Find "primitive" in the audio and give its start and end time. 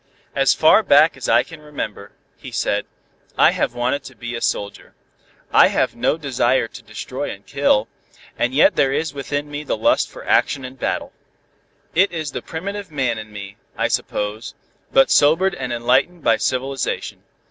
12.41-12.89